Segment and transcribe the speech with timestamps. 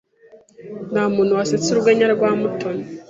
[0.91, 2.83] Ntamuntu wasetse urwenya rwa Mutoni.